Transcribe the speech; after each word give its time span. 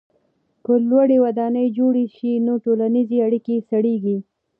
که 0.65 0.73
لوړې 0.89 1.17
ودانۍ 1.25 1.67
جوړې 1.77 2.03
سي 2.15 2.31
نو 2.45 2.53
ټولنیزې 2.65 3.17
اړیکې 3.27 3.65
سړېږي. 3.69 4.17